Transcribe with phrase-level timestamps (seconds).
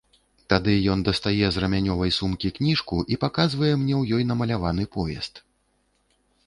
[0.51, 5.33] Тады ён дастае з рамнёвай сумкі кніжку і паказвае мне ў ёй намаляваны поезд.